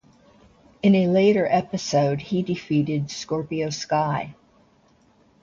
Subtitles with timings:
[0.81, 4.33] In a later episode he defeated Scorpio Sky.